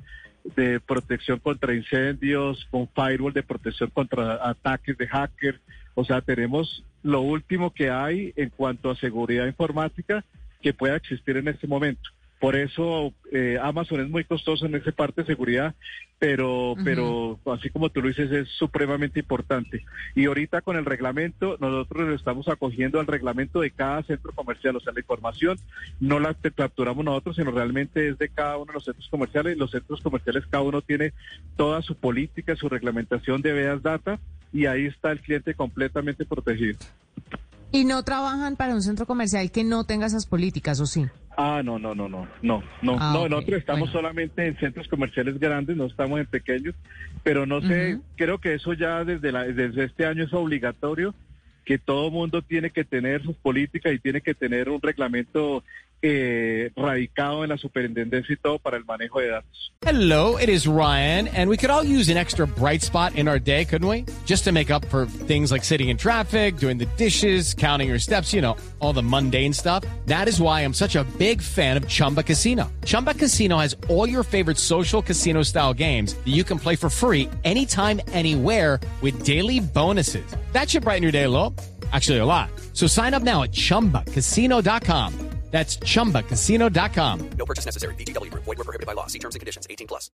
de 0.55 0.79
protección 0.79 1.37
contra 1.37 1.75
incendios, 1.75 2.67
con 2.71 2.87
firewall 2.87 3.33
de 3.33 3.43
protección 3.43 3.91
contra 3.91 4.49
ataques 4.49 4.97
de 4.97 5.07
hackers, 5.07 5.59
o 5.93 6.03
sea, 6.03 6.21
tenemos 6.21 6.83
lo 7.03 7.21
último 7.21 7.71
que 7.71 7.91
hay 7.91 8.33
en 8.35 8.49
cuanto 8.49 8.89
a 8.89 8.95
seguridad 8.95 9.45
informática 9.45 10.25
que 10.59 10.73
pueda 10.73 10.95
existir 10.95 11.37
en 11.37 11.49
este 11.49 11.67
momento. 11.67 12.09
Por 12.41 12.55
eso 12.55 13.13
eh, 13.31 13.59
Amazon 13.61 14.01
es 14.01 14.09
muy 14.09 14.23
costoso 14.23 14.65
en 14.65 14.73
esa 14.73 14.91
parte 14.91 15.21
de 15.21 15.27
seguridad, 15.27 15.75
pero, 16.17 16.73
pero 16.83 17.39
así 17.45 17.69
como 17.69 17.91
tú 17.91 18.01
lo 18.01 18.07
dices, 18.07 18.31
es 18.31 18.49
supremamente 18.49 19.19
importante. 19.19 19.85
Y 20.15 20.25
ahorita 20.25 20.61
con 20.61 20.75
el 20.75 20.85
reglamento, 20.85 21.57
nosotros 21.59 22.09
lo 22.09 22.15
estamos 22.15 22.47
acogiendo 22.47 22.99
al 22.99 23.05
reglamento 23.05 23.59
de 23.59 23.69
cada 23.69 24.01
centro 24.01 24.31
comercial. 24.31 24.75
O 24.75 24.79
sea, 24.79 24.91
la 24.91 25.01
información 25.01 25.59
no 25.99 26.19
la 26.19 26.33
capturamos 26.33 27.05
nosotros, 27.05 27.35
sino 27.35 27.51
realmente 27.51 28.09
es 28.09 28.17
de 28.17 28.29
cada 28.29 28.57
uno 28.57 28.71
de 28.71 28.73
los 28.73 28.85
centros 28.85 29.07
comerciales. 29.09 29.55
Los 29.55 29.69
centros 29.69 30.01
comerciales, 30.01 30.43
cada 30.49 30.63
uno 30.63 30.81
tiene 30.81 31.13
toda 31.57 31.83
su 31.83 31.93
política, 31.93 32.55
su 32.55 32.69
reglamentación 32.69 33.43
de 33.43 33.53
veas 33.53 33.83
data, 33.83 34.19
y 34.51 34.65
ahí 34.65 34.87
está 34.87 35.11
el 35.11 35.21
cliente 35.21 35.53
completamente 35.53 36.25
protegido. 36.25 36.79
¿Y 37.71 37.85
no 37.85 38.01
trabajan 38.01 38.55
para 38.55 38.73
un 38.73 38.81
centro 38.81 39.05
comercial 39.05 39.51
que 39.51 39.63
no 39.63 39.83
tenga 39.83 40.07
esas 40.07 40.25
políticas, 40.25 40.79
o 40.79 40.87
sí? 40.87 41.05
Ah, 41.37 41.61
no, 41.63 41.79
no, 41.79 41.95
no, 41.95 42.09
no, 42.09 42.27
no, 42.41 42.63
no, 42.81 42.97
Ah, 42.99 43.13
no, 43.13 43.21
ok, 43.23 43.29
nosotros 43.29 43.59
estamos 43.59 43.89
bueno. 43.89 43.93
solamente 43.93 44.45
en 44.45 44.57
centros 44.57 44.87
comerciales 44.87 45.39
grandes, 45.39 45.77
no 45.77 45.85
estamos 45.85 46.19
en 46.19 46.25
pequeños, 46.25 46.75
pero 47.23 47.45
no 47.45 47.61
sé, 47.61 47.93
Ujú. 47.93 48.03
creo 48.15 48.37
que 48.39 48.53
eso 48.55 48.73
ya 48.73 49.03
desde, 49.05 49.31
la, 49.31 49.45
desde 49.45 49.85
este 49.85 50.05
año 50.05 50.23
es 50.25 50.33
obligatorio, 50.33 51.15
que 51.63 51.77
todo 51.77 52.11
mundo 52.11 52.41
tiene 52.41 52.71
que 52.71 52.83
tener 52.83 53.23
sus 53.23 53.37
políticas 53.37 53.93
y 53.93 53.99
tiene 53.99 54.21
que 54.21 54.33
tener 54.33 54.69
un 54.69 54.81
reglamento 54.81 55.63
eh, 56.01 56.71
radicado 56.75 57.43
en 57.43 57.49
la 57.49 57.57
superintendencia 57.57 58.33
y 58.33 58.37
todo 58.37 58.59
para 58.59 58.77
el 58.77 58.85
manejo 58.85 59.19
de 59.19 59.27
datos. 59.27 59.71
Hello, 59.83 60.37
it 60.37 60.47
is 60.47 60.67
Ryan, 60.67 61.27
and 61.29 61.49
we 61.49 61.57
could 61.57 61.71
all 61.71 61.83
use 61.83 62.09
an 62.09 62.17
extra 62.17 62.45
bright 62.45 62.83
spot 62.83 63.15
in 63.15 63.27
our 63.27 63.39
day, 63.39 63.65
couldn't 63.65 63.87
we? 63.87 64.05
Just 64.25 64.43
to 64.43 64.51
make 64.51 64.69
up 64.69 64.85
for 64.85 65.07
things 65.07 65.51
like 65.51 65.63
sitting 65.63 65.89
in 65.89 65.97
traffic, 65.97 66.57
doing 66.57 66.77
the 66.77 66.85
dishes, 66.97 67.55
counting 67.55 67.89
your 67.89 67.97
steps, 67.97 68.31
you 68.31 68.41
know, 68.41 68.55
all 68.79 68.93
the 68.93 69.01
mundane 69.01 69.53
stuff. 69.53 69.83
That 70.05 70.27
is 70.27 70.39
why 70.39 70.61
I'm 70.61 70.73
such 70.73 70.95
a 70.95 71.03
big 71.17 71.41
fan 71.41 71.77
of 71.77 71.87
Chumba 71.87 72.21
Casino. 72.21 72.71
Chumba 72.85 73.15
Casino 73.15 73.57
has 73.57 73.75
all 73.89 74.07
your 74.07 74.23
favorite 74.23 74.59
social 74.59 75.01
casino 75.01 75.41
style 75.41 75.73
games 75.73 76.13
that 76.13 76.31
you 76.31 76.43
can 76.43 76.59
play 76.59 76.75
for 76.75 76.89
free 76.89 77.27
anytime, 77.43 77.99
anywhere 78.11 78.79
with 79.01 79.23
daily 79.23 79.59
bonuses. 79.59 80.25
That 80.51 80.69
should 80.69 80.83
brighten 80.83 81.01
your 81.01 81.11
day 81.11 81.23
a. 81.23 81.59
Actually, 81.91 82.19
a 82.19 82.25
lot. 82.25 82.49
So 82.73 82.87
sign 82.87 83.15
up 83.15 83.23
now 83.23 83.43
at 83.43 83.51
chumbacasino.com. 83.51 85.40
That's 85.51 85.77
chumbacasino.com. 85.79 87.29
No 87.37 87.45
purchase 87.45 87.65
necessary. 87.67 87.95
VGW 87.95 88.31
Group. 88.31 88.45
Void 88.45 88.57
were 88.57 88.63
prohibited 88.63 88.87
by 88.87 88.93
law. 88.95 89.07
See 89.07 89.19
terms 89.19 89.35
and 89.35 89.41
conditions. 89.41 89.67
18 89.69 89.87
plus. 89.87 90.11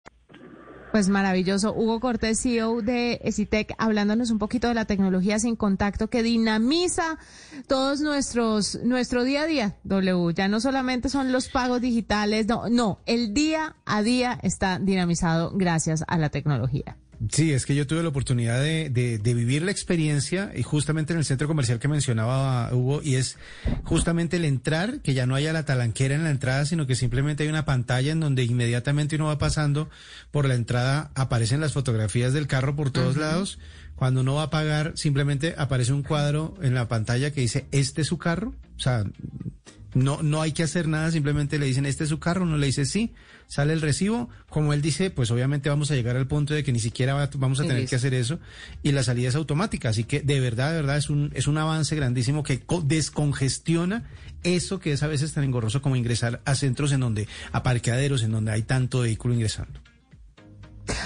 Pues 0.93 1.09
maravilloso. 1.09 1.73
Hugo 1.73 1.99
Cortés, 1.99 2.39
CEO 2.39 2.83
de 2.83 3.19
Esitec, 3.23 3.73
hablándonos 3.79 4.29
un 4.29 4.37
poquito 4.37 4.67
de 4.67 4.75
la 4.75 4.85
tecnología 4.85 5.39
sin 5.39 5.55
contacto 5.55 6.07
que 6.07 6.21
dinamiza 6.21 7.17
todos 7.65 7.99
nuestros, 8.01 8.75
nuestro 8.83 9.23
día 9.23 9.41
a 9.41 9.47
día, 9.47 9.75
W. 9.85 10.35
Ya 10.35 10.47
no 10.47 10.59
solamente 10.59 11.09
son 11.09 11.31
los 11.31 11.49
pagos 11.49 11.81
digitales, 11.81 12.45
no, 12.45 12.69
no, 12.69 12.99
el 13.07 13.33
día 13.33 13.75
a 13.85 14.03
día 14.03 14.37
está 14.43 14.77
dinamizado 14.77 15.49
gracias 15.55 16.03
a 16.07 16.19
la 16.19 16.29
tecnología. 16.29 16.95
Sí, 17.31 17.53
es 17.53 17.65
que 17.65 17.75
yo 17.75 17.85
tuve 17.87 18.01
la 18.03 18.09
oportunidad 18.09 18.59
de, 18.61 18.89
de- 18.89 19.17
de 19.17 19.33
vivir 19.33 19.61
la 19.61 19.71
experiencia 19.71 20.51
y 20.55 20.63
justamente 20.63 21.13
en 21.13 21.19
el 21.19 21.25
centro 21.25 21.47
comercial 21.47 21.79
que 21.79 21.87
mencionaba 21.87 22.73
Hugo, 22.73 23.01
y 23.03 23.15
es 23.15 23.37
justamente 23.83 24.37
el 24.37 24.45
entrar, 24.45 24.99
que 25.01 25.13
ya 25.13 25.25
no 25.25 25.35
haya 25.35 25.53
la 25.53 25.63
talanquera 25.65 26.15
en 26.15 26.23
la 26.23 26.31
entrada, 26.31 26.65
sino 26.65 26.87
que 26.87 26.95
simplemente 26.95 27.43
hay 27.43 27.49
una 27.49 27.65
pantalla 27.65 28.11
en 28.11 28.19
donde 28.19 28.43
inmediatamente 28.43 29.15
uno 29.15 29.25
va 29.27 29.37
pasando 29.37 29.89
por 30.31 30.47
la 30.47 30.55
entrada, 30.55 31.11
aparecen 31.15 31.61
las 31.61 31.73
fotografías 31.73 32.33
del 32.33 32.47
carro 32.47 32.75
por 32.75 32.91
todos 32.91 33.15
lados. 33.17 33.59
Cuando 33.95 34.21
uno 34.21 34.33
va 34.35 34.43
a 34.43 34.49
pagar, 34.49 34.93
simplemente 34.95 35.53
aparece 35.57 35.93
un 35.93 36.03
cuadro 36.03 36.55
en 36.61 36.73
la 36.73 36.87
pantalla 36.87 37.31
que 37.31 37.41
dice, 37.41 37.67
¿este 37.71 38.01
es 38.01 38.07
su 38.07 38.17
carro? 38.17 38.53
O 38.75 38.79
sea, 38.79 39.05
no, 39.95 40.21
no 40.23 40.41
hay 40.41 40.51
que 40.51 40.63
hacer 40.63 40.87
nada, 40.87 41.11
simplemente 41.11 41.59
le 41.59 41.65
dicen, 41.65 41.85
este 41.85 42.03
es 42.03 42.09
su 42.09 42.19
carro, 42.19 42.43
uno 42.43 42.57
le 42.57 42.67
dice 42.67 42.85
sí, 42.85 43.13
sale 43.47 43.73
el 43.73 43.81
recibo, 43.81 44.29
como 44.49 44.73
él 44.73 44.81
dice, 44.81 45.09
pues 45.11 45.29
obviamente 45.31 45.69
vamos 45.69 45.91
a 45.91 45.95
llegar 45.95 46.15
al 46.17 46.27
punto 46.27 46.53
de 46.53 46.63
que 46.63 46.71
ni 46.71 46.79
siquiera 46.79 47.13
va- 47.13 47.29
vamos 47.35 47.59
a 47.59 47.63
tener 47.63 47.77
listo. 47.79 47.89
que 47.91 47.95
hacer 47.97 48.13
eso, 48.13 48.39
y 48.81 48.91
la 48.91 49.03
salida 49.03 49.29
es 49.29 49.35
automática, 49.35 49.89
así 49.89 50.03
que 50.05 50.21
de 50.21 50.39
verdad, 50.39 50.71
de 50.71 50.77
verdad 50.77 50.97
es 50.97 51.09
un, 51.09 51.31
es 51.35 51.47
un 51.47 51.57
avance 51.57 51.95
grandísimo 51.95 52.43
que 52.43 52.61
co- 52.61 52.81
descongestiona 52.81 54.09
eso 54.43 54.79
que 54.79 54.91
es 54.93 55.03
a 55.03 55.07
veces 55.07 55.33
tan 55.33 55.43
engorroso 55.43 55.81
como 55.81 55.95
ingresar 55.95 56.41
a 56.45 56.55
centros 56.55 56.91
en 56.91 56.99
donde, 57.01 57.27
a 57.51 57.63
parqueaderos 57.63 58.23
en 58.23 58.31
donde 58.31 58.51
hay 58.51 58.63
tanto 58.63 59.01
vehículo 59.01 59.33
ingresando. 59.33 59.79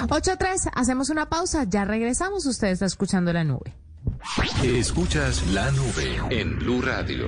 8-3, 0.08 0.72
hacemos 0.74 1.10
una 1.10 1.30
pausa, 1.30 1.66
ya 1.70 1.86
regresamos, 1.86 2.46
usted 2.48 2.70
está 2.70 2.86
escuchando 2.86 3.32
la 3.32 3.44
nube. 3.44 3.74
Escuchas 4.64 5.46
la 5.48 5.70
nube 5.72 6.18
en 6.32 6.58
Blue 6.58 6.82
Radio. 6.82 7.28